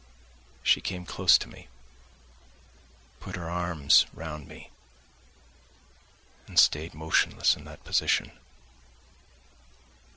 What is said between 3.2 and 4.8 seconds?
her arms round me